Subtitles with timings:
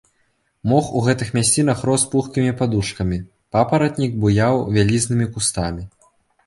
[0.71, 3.23] Мох у гэтых мясцінах рос пухкімі падушкамі,
[3.59, 5.83] папаратнік буяў вялізнымі кустамі.